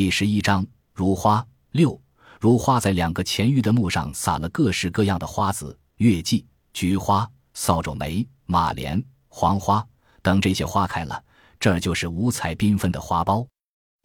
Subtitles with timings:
[0.00, 2.00] 第十一章如花六
[2.40, 9.86] 如花在两个前玉的墓上撒了各式各样的花子，月季、菊花、扫帚梅、马莲、黄花
[10.22, 11.22] 等这些花开了，
[11.58, 13.46] 这儿就是五彩缤纷的花苞。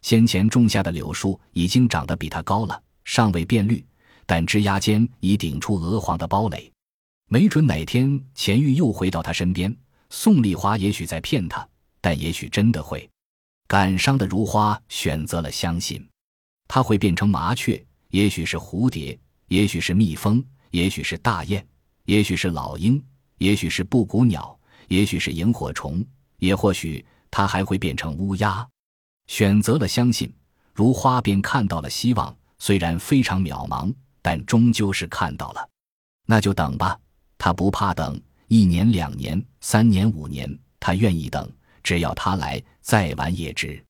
[0.02, 3.82] 先前种下的柳树已经长得比它高了，尚未变绿，
[4.26, 6.70] 但枝桠间已顶出鹅黄的苞蕾。
[7.30, 9.74] 没准哪天钱玉又回到他身边，
[10.10, 11.66] 宋丽华也许在骗他，
[12.02, 13.08] 但也许真的会。
[13.66, 16.06] 感伤的如花选择了相信，
[16.68, 19.18] 它会变成麻雀，也许是蝴蝶，
[19.48, 21.66] 也许是蜜蜂，也许是大雁，
[22.04, 23.02] 也许是老鹰，
[23.38, 24.56] 也许是布谷鸟，
[24.88, 26.04] 也许是萤火虫，
[26.38, 28.66] 也或许它还会变成乌鸦。
[29.26, 30.32] 选择了相信，
[30.72, 35.68] 如花便看到了希望，虽然非常渺茫，但终究是看到了。
[36.24, 36.96] 那就等吧，
[37.36, 41.50] 他不怕等，一年、两年、三年、五年，他愿意等。
[41.86, 43.80] 只要他来，再晚也值。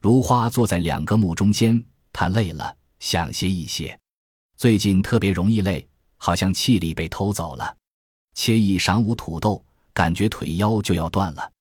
[0.00, 4.00] 如花坐在两个木中间，他累了，想歇一歇。
[4.56, 7.76] 最近特别容易累，好像气力被偷走了。
[8.32, 11.52] 切一晌午土豆，感觉腿腰就要断了。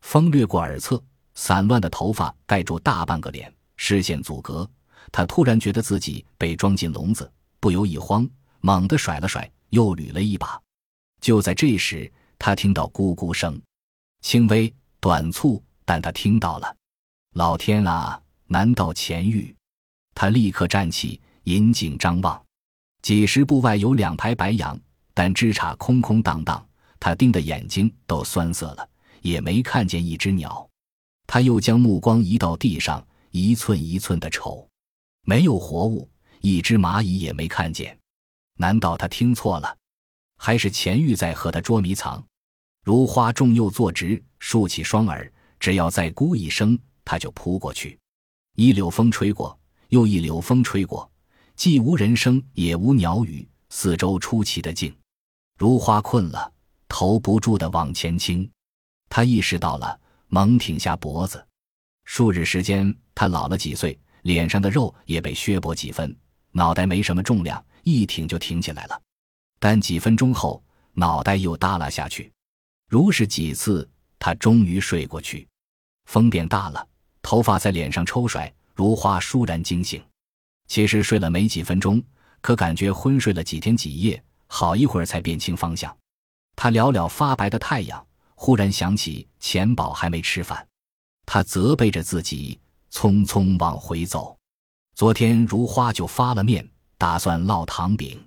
[0.00, 4.66] 风掠过耳侧，散乱的头发盖住大半个脸，视线阻隔。
[5.12, 7.30] 他突然觉得自己被装进笼子，
[7.60, 8.26] 不由一慌，
[8.62, 10.58] 猛地甩了甩，又捋了一把。
[11.20, 13.60] 就在这时，他听到咕咕声，
[14.22, 14.74] 轻微。
[15.06, 16.76] 短促，但他听到了。
[17.34, 19.54] 老天啊，难道钱玉？
[20.16, 22.44] 他立刻站起，引颈张望。
[23.02, 24.76] 几十步外有两排白杨，
[25.14, 26.68] 但枝杈空空荡荡，
[26.98, 28.88] 他盯的眼睛都酸涩了，
[29.22, 30.68] 也没看见一只鸟。
[31.24, 34.68] 他又将目光移到地上，一寸一寸的瞅，
[35.22, 37.96] 没有活物，一只蚂蚁也没看见。
[38.58, 39.76] 难道他听错了？
[40.36, 42.20] 还是钱玉在和他捉迷藏？
[42.86, 47.98] 如花重又坐直，竖起双耳，只要再咕一声，他就扑过去。
[48.54, 51.10] 一柳风吹过，又一柳风吹过，
[51.56, 54.96] 既无人声，也无鸟语，四周出奇的静。
[55.58, 56.52] 如花困了，
[56.86, 58.48] 头不住的往前倾。
[59.08, 59.98] 他意识到了，
[60.28, 61.44] 猛挺下脖子。
[62.04, 66.16] 数日时间，他老了几岁，脸上的肉也被削薄几分，
[66.52, 69.02] 脑袋没什么重量，一挺就挺起来了。
[69.58, 72.32] 但几分钟后，脑袋又耷拉下去。
[72.88, 73.88] 如是几次，
[74.18, 75.46] 他终于睡过去。
[76.06, 76.86] 风变大了，
[77.20, 78.52] 头发在脸上抽甩。
[78.74, 80.04] 如花倏然惊醒，
[80.68, 82.02] 其实睡了没几分钟，
[82.42, 85.96] 可感觉昏睡了几天几夜，好一会儿才辨清方向。
[86.54, 90.68] 他寥寥发白的太阳，忽然想起钱宝还没吃饭，
[91.24, 92.60] 他责备着自己，
[92.92, 94.36] 匆匆往回走。
[94.94, 98.22] 昨天如花就发了面，打算烙糖饼，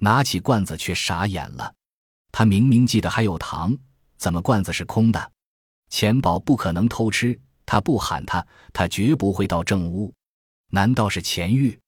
[0.00, 1.74] 拿起罐子却傻眼了。
[2.30, 3.74] 他明明记得还有糖。
[4.18, 5.32] 怎么罐子是空的？
[5.88, 10.12] 钱宝不可能偷吃，他不喊他，他绝不会到正屋。
[10.70, 11.78] 难道是钱玉？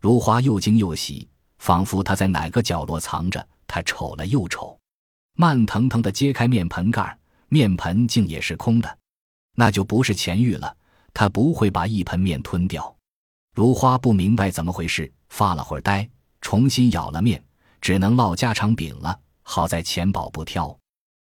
[0.00, 1.28] 如花又惊又喜，
[1.58, 3.46] 仿佛他在哪个角落藏着。
[3.66, 4.78] 他瞅了又瞅，
[5.34, 8.98] 慢腾腾的揭开面盆盖，面盆竟也是空的。
[9.54, 10.76] 那就不是钱玉了，
[11.14, 12.94] 他不会把一盆面吞掉。
[13.54, 16.08] 如花不明白怎么回事，发了会儿呆，
[16.42, 17.42] 重新舀了面，
[17.80, 19.18] 只能烙家常饼了。
[19.42, 20.78] 好在钱宝不挑。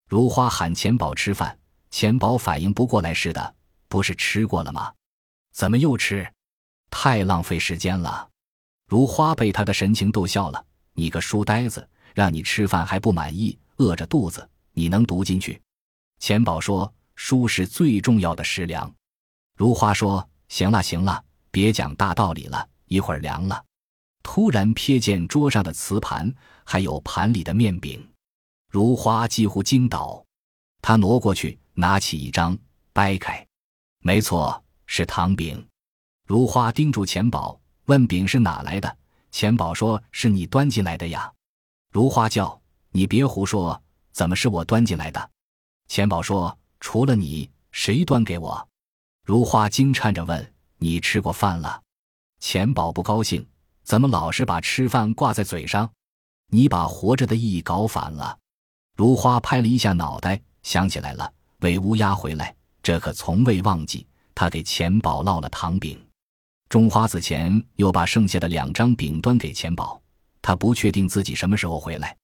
[0.07, 1.57] 如花喊钱宝吃饭，
[1.89, 3.55] 钱宝反应不过来似的，
[3.87, 4.93] 不是吃过了吗？
[5.51, 6.31] 怎么又吃？
[6.91, 8.29] 太浪费时间了。
[8.87, 10.65] 如花被他的神情逗笑了。
[10.93, 15.61] 你个书呆子，让你吃饭还不满意，饿着肚子，你能读进去？
[16.19, 18.89] 钱宝说：“书是最重要的食粮。”
[19.57, 21.21] 如花说：“行了行了，
[21.51, 23.61] 别讲大道理了，一会儿凉了。”
[24.23, 26.33] 突然瞥见桌上的瓷盘，
[26.63, 28.07] 还有盘里的面饼。
[28.75, 30.21] 如花几乎惊倒，
[30.81, 32.57] 他挪过去，拿起一张，
[32.91, 33.47] 掰开，
[33.99, 35.65] 没错，是糖饼。
[36.27, 38.97] 如花盯住钱宝，问：“饼是哪来的？”
[39.31, 41.31] 钱宝说：“是你端进来的呀。”
[41.89, 43.81] 如花叫：“你别胡说，
[44.11, 45.31] 怎么是我端进来的？”
[45.87, 48.67] 钱宝说：“除了你，谁端给我？”
[49.23, 51.81] 如花惊颤着问：“你吃过饭了？”
[52.43, 53.47] 钱宝不高兴
[53.85, 55.89] ：“怎么老是把吃饭挂在嘴上？
[56.47, 58.37] 你把活着的意义搞反了。”
[58.95, 64.07] 如花拍了一下脑袋，想起来了，为乌鸦回来，这可从未忘记。
[64.33, 65.97] 他给钱宝烙了糖饼，
[66.67, 70.01] 种花子前又把剩下的两张饼端给钱宝。
[70.41, 72.15] 他不确定自己什么时候回来，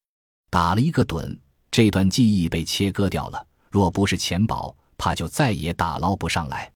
[0.49, 1.37] 打了一个盹。
[1.71, 3.47] 这段记忆被切割掉了。
[3.69, 6.69] 若不是钱宝，怕就再也打捞不上来。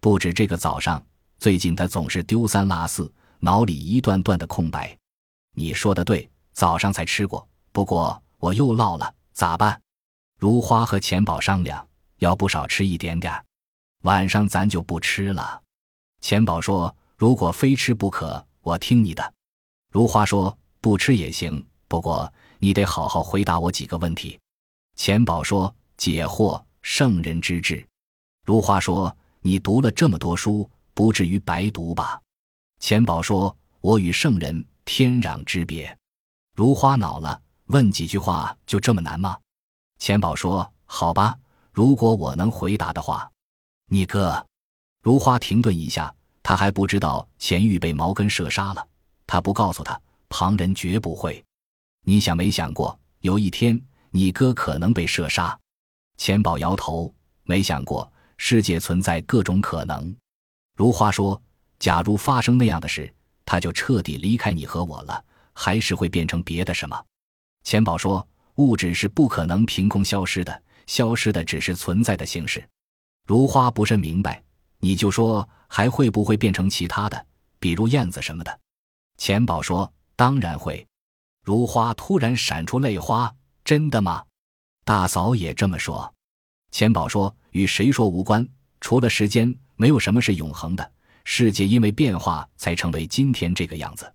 [0.00, 1.02] 不止这个早上，
[1.38, 4.96] 最近他总是丢三落四，脑里一段段的空白。
[5.54, 9.14] 你说的对，早上才吃过，不过我又烙了。
[9.40, 9.80] 咋办？
[10.38, 11.88] 如花和钱宝商量，
[12.18, 13.42] 要不少吃一点点
[14.02, 15.62] 晚上咱就不吃了。
[16.20, 19.34] 钱宝说：“如果非吃不可，我听你的。”
[19.90, 24.38] 如花说：“不吃也行，不过你得好好回答我几个问题。”
[24.94, 27.82] 钱宝说：“解惑，圣人之志。”
[28.44, 32.20] 如花说：“你读了这么多书，不至于白读吧？”
[32.78, 35.96] 钱宝说：“我与圣人天壤之别。”
[36.54, 37.40] 如花恼了，
[37.70, 39.38] 问几句话就这么难吗？
[39.98, 41.38] 钱宝说：“好吧，
[41.72, 43.30] 如果我能回答的话，
[43.86, 44.44] 你哥。”
[45.02, 46.12] 如花停顿一下，
[46.42, 48.86] 他还不知道钱玉被毛根射杀了。
[49.24, 51.42] 他不告诉他，旁人绝不会。
[52.04, 53.80] 你想没想过，有一天
[54.10, 55.56] 你哥可能被射杀？
[56.16, 57.14] 钱宝摇头，
[57.44, 58.10] 没想过。
[58.36, 60.14] 世界存在各种可能。
[60.76, 61.40] 如花说
[61.78, 63.12] ：“假如发生那样的事，
[63.44, 65.24] 他就彻底离开你和我了。”
[65.54, 67.04] 还是会变成别的什么？
[67.62, 68.26] 钱宝说
[68.56, 72.66] ：“物质是不可能凭空消失的，消失的只是存在的形式。”
[73.26, 74.42] 如花不甚明白，
[74.78, 77.26] 你就说还会不会变成其他的，
[77.58, 78.60] 比如燕子什么的？
[79.18, 80.86] 钱宝说：“当然会。”
[81.44, 83.32] 如花突然闪出泪花
[83.64, 84.24] ：“真的吗？
[84.84, 86.12] 大嫂也这么说？”
[86.72, 88.46] 钱宝说：“与谁说无关，
[88.80, 90.92] 除了时间，没有什么是永恒的。
[91.24, 94.12] 世界因为变化才成为今天这个样子。”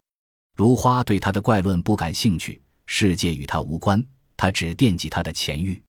[0.56, 4.04] 如花对他的怪论不感兴趣，世界与他无关，
[4.38, 5.82] 他只惦记他的钱玉。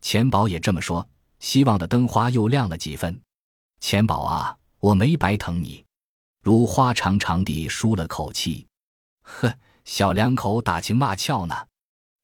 [0.00, 1.06] 钱宝也这么说，
[1.40, 3.20] 希望的灯花又亮了几分。
[3.80, 5.84] 钱宝啊，我没白疼你。
[6.42, 8.66] 如花长长地舒了口气，
[9.22, 9.52] 呵，
[9.84, 11.54] 小两口打情骂俏呢。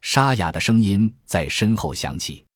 [0.02, 2.46] 沙哑的声音在身后响起。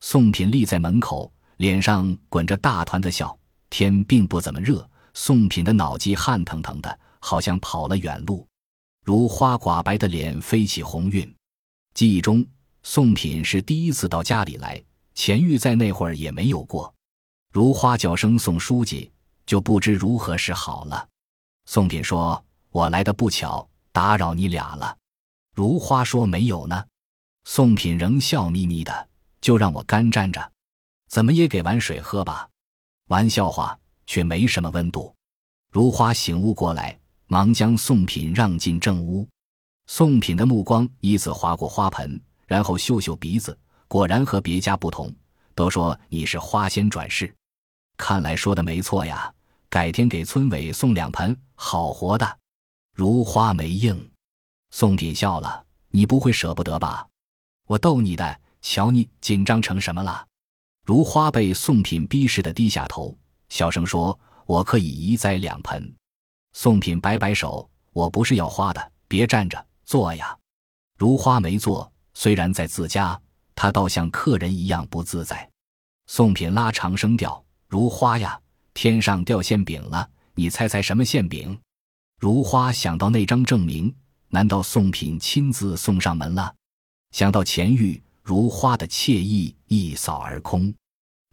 [0.00, 3.36] 宋品立在门口，脸上滚着大团的笑。
[3.70, 8.47] 天并不怎么热，宋品的脑际汗腾腾的，好像跑了远路。
[9.08, 11.34] 如花寡白的脸飞起红晕，
[11.94, 12.44] 记忆中
[12.82, 14.84] 宋品是第一次到家里来，
[15.14, 16.92] 钱玉在那会儿也没有过。
[17.50, 19.10] 如花叫声宋书记，
[19.46, 21.08] 就不知如何是好了。
[21.64, 24.94] 宋品说：“我来的不巧，打扰你俩了。”
[25.56, 26.84] 如花说：“没有呢。”
[27.48, 29.08] 宋品仍笑眯眯的，
[29.40, 30.52] 就让我干站着，
[31.08, 32.46] 怎么也给碗水喝吧。
[33.06, 35.14] 玩笑话，却没什么温度。
[35.72, 37.00] 如花醒悟过来。
[37.28, 39.28] 忙将宋品让进正屋，
[39.86, 45.14] 宋品的目光依次划过花盆，然后嗅嗅鼻子，果然和别家不同。
[45.54, 47.34] 都说你是花仙转世，
[47.98, 49.32] 看来说的没错呀。
[49.70, 52.38] 改天给村委送两盆好活的。
[52.94, 54.10] 如花没应，
[54.70, 57.06] 宋品笑了：“你不会舍不得吧？
[57.66, 60.26] 我逗你的，瞧你紧张成什么了。”
[60.86, 63.14] 如花被宋品逼似的低下头，
[63.50, 65.94] 小声说：“我可以移栽两盆。”
[66.60, 70.36] 宋品摆摆手：“我不是要花的，别站着，坐呀。”
[70.98, 73.16] 如花没坐，虽然在自家，
[73.54, 75.48] 他倒像客人一样不自在。
[76.08, 77.40] 宋品拉长声调
[77.70, 78.36] ：“如花呀，
[78.74, 81.56] 天上掉馅饼了，你猜猜什么馅饼？”
[82.18, 83.94] 如花想到那张证明，
[84.30, 86.52] 难道宋品亲自送上门了？
[87.12, 90.74] 想到钱玉，如花的惬意一扫而空。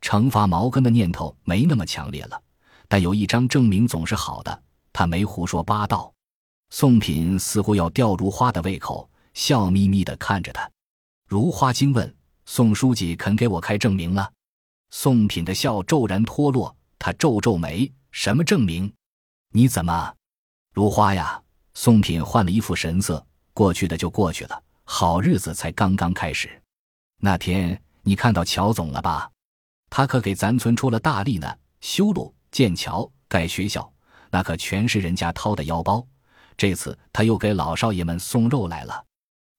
[0.02, 2.40] 惩罚毛根的念头没那么强烈了，
[2.88, 4.62] 但有一张证明总是好的。
[4.98, 6.14] 他没胡说八道，
[6.70, 10.72] 宋品似乎要吊如花的胃口，笑眯眯地看着他。
[11.28, 12.16] 如花惊问
[12.48, 14.32] ：“宋书记肯给我开证明了？”
[14.92, 18.90] 宋品的笑骤然脱落，他皱皱眉：“什么证明？
[19.52, 20.14] 你怎么？”
[20.74, 21.44] 如花呀，
[21.74, 23.22] 宋品换了一副神色
[23.54, 26.50] ：“过去的就过去了，好日子才刚刚开始。
[27.18, 29.30] 那天你看到乔总了吧？
[29.90, 33.92] 他可给咱村出了大力呢，修路、建桥、盖学校。”
[34.36, 36.06] 那可全是人家掏的腰包，
[36.58, 39.02] 这次他又给老少爷们送肉来了。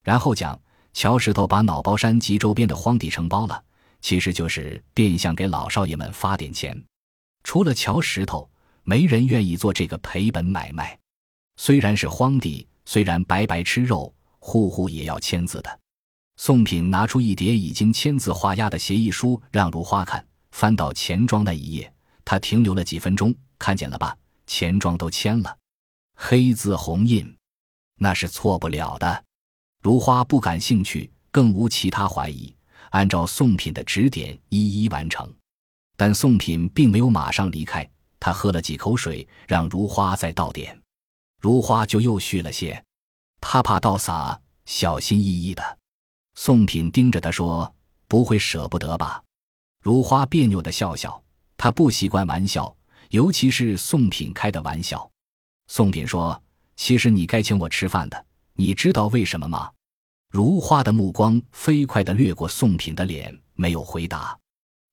[0.05, 0.61] 然后讲
[0.93, 3.65] 乔石头把脑包山及周边的荒地承包了，
[4.03, 6.79] 其实就是变相给老少爷们发点钱。
[7.43, 8.47] 除了乔石头，
[8.83, 10.99] 没人愿意做这个赔本买卖。
[11.57, 15.81] 虽然是荒地，虽然白白吃肉，户户也要签字的。
[16.37, 20.23] 宋品拿出一叠已经签字画押的协议书，让如花看。
[20.51, 21.91] 翻到钱庄那一页，
[22.27, 24.15] 他停留了几分钟，看见了吧？
[24.47, 25.59] 钱庄都签了，
[26.15, 27.37] 黑字红印，
[27.99, 29.25] 那是错不了的。
[29.83, 32.55] 如花不感兴趣，更无其他怀疑，
[32.91, 35.33] 按照宋品的指点一一完成。
[35.97, 37.89] 但宋品并没有马上离开，
[38.21, 40.81] 他喝了几口水，让如花再倒点，
[41.41, 42.83] 如花就又续了些。
[43.41, 45.79] 他怕倒洒，小心翼翼的。
[46.35, 47.75] 宋品盯着他说
[48.07, 49.23] ：“不会舍不得吧？”
[49.83, 51.23] 如花别扭的笑笑，
[51.57, 52.76] 他不习惯玩笑。
[53.11, 55.09] 尤其是宋品开的玩笑，
[55.69, 56.41] 宋品说
[56.77, 59.71] ：“其实你该请我吃饭的，你知道为什么吗？”
[60.31, 64.37] 如花的目光飞快地掠过宋品的脸，没有回答。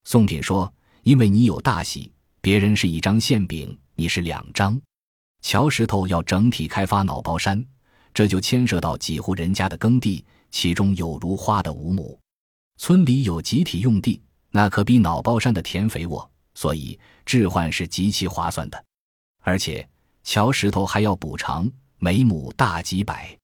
[0.05, 0.71] 宋品说
[1.03, 4.79] ：“因为你有大喜，别人是一张馅饼，你是两张。”
[5.41, 7.65] 乔石头要整体开发脑包山，
[8.13, 12.17] 这就牵涉到几户人家的耕地，其中有如花的五亩。
[12.77, 18.85] 村里有集体用地，那可比脑包山的田肥沃，所以置换是极其划算的。
[19.41, 19.87] 而且
[20.23, 23.37] 乔石头还要补偿，每亩大几百。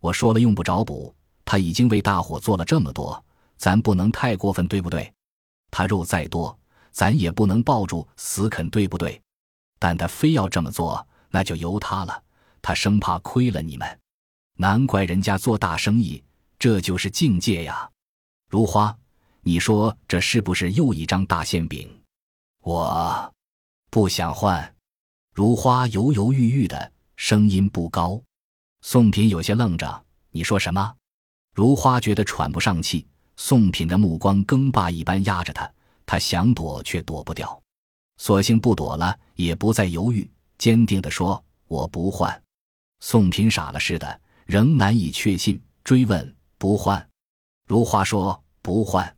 [0.00, 3.24] 我说了用不着补，他已经为大伙做了这么多，
[3.56, 5.12] 咱不能太过分，对不对？
[5.70, 6.56] 他肉再多，
[6.92, 9.20] 咱也不能抱住死啃，对不对？
[9.78, 12.22] 但他非要这么做，那就由他了。
[12.60, 13.98] 他生怕亏了你们，
[14.56, 16.22] 难怪人家做大生意，
[16.58, 17.88] 这就是境界呀。
[18.50, 18.96] 如花，
[19.42, 21.88] 你说这是不是又一张大馅饼？
[22.68, 23.34] 我
[23.88, 24.74] 不想换。
[25.34, 28.22] 如花犹犹豫豫的声音不高。
[28.82, 30.94] 宋品有些愣着，你说什么？
[31.54, 33.06] 如花觉得喘不上气。
[33.38, 35.72] 宋品的目光更霸一般压着他，
[36.04, 37.58] 他想躲却躲不掉，
[38.18, 42.42] 索性不躲了，也不再犹豫，坚定地说：“我不换。”
[43.00, 47.08] 宋品傻了似的，仍难以确信，追问：“不换？”
[47.66, 49.16] 如花说：“不换。”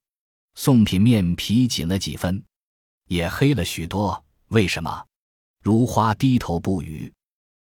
[0.55, 2.41] 宋品面皮紧了几分，
[3.11, 4.25] 也黑了许多。
[4.49, 5.05] 为什么？
[5.65, 7.13] 如花低头不语。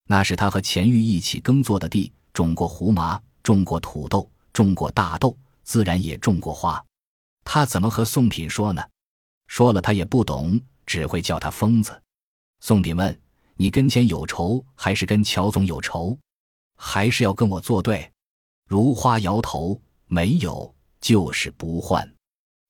[0.06, 5.36] 那是他和钱玉一起耕作的地，种过胡麻，种过土豆，种过大豆。
[5.64, 6.82] 自然也种过花，
[7.44, 8.82] 他怎么和宋品说呢？
[9.48, 12.02] 说了他也不懂，只会叫他疯子。
[12.62, 13.22] 宋品问
[13.56, 16.18] ：“你跟钱有仇，还是跟乔总有仇？
[16.78, 18.10] 还是要跟我作对？”
[18.66, 22.10] 如花摇头：“没有，就是不换。”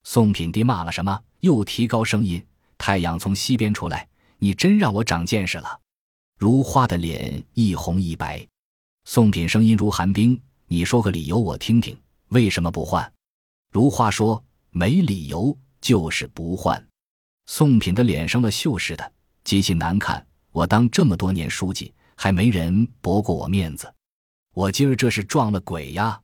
[0.03, 2.43] 宋品低骂了什么，又提高声音
[2.77, 4.07] ：“太阳从西边出来，
[4.37, 5.79] 你真让我长见识了。”
[6.37, 8.47] 如花的脸一红一白。
[9.05, 11.97] 宋品声音如寒冰：“你说个理由，我听听。”
[12.29, 13.11] 为什么不换？
[13.71, 16.85] 如花说：“没理由，就是不换。”
[17.47, 19.11] 宋品的脸生了锈似的，
[19.43, 20.25] 极其难看。
[20.51, 23.93] 我当这么多年书记，还没人驳过我面子。
[24.53, 26.19] 我今儿这是撞了鬼呀！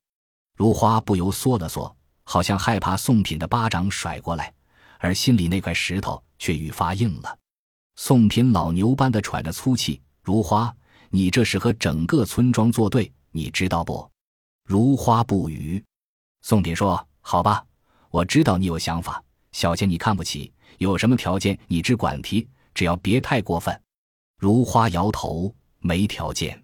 [0.58, 4.54] 如花不由缩了缩，好像害怕宋品的巴掌甩过来，
[5.00, 7.40] 而心里那块石头却愈发硬了。
[7.96, 10.76] 宋品老牛般的喘着粗气：“如花，
[11.10, 14.12] 你这是和整个村庄作对，你知道不？”
[14.68, 15.82] 如花不语。
[16.42, 17.66] 宋品说：“好吧，
[18.10, 19.24] 我知道你有想法，
[19.54, 23.82] 小钱你看不起，有什么条件你只管提，只要别太过分。”
[24.38, 26.62] 如花摇头：“没条件。”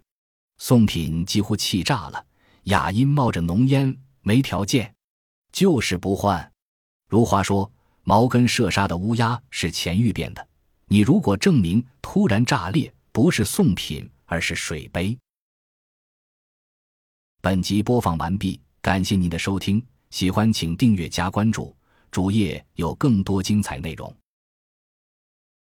[0.60, 2.22] 宋品几乎气炸了，
[2.64, 4.94] 哑音冒着浓烟：“没条件，
[5.52, 6.52] 就是不换。”
[7.08, 7.72] 如花说
[8.10, 10.44] ：“毛根射杀的乌鸦是钱玉变的，
[10.88, 15.16] 你如果证明突然炸裂不是送品，而是水杯。”
[17.40, 18.60] 本集播放完毕。
[18.82, 21.72] 感谢您的收听，喜欢请订阅加关注，
[22.10, 24.12] 主页有更多精彩内容。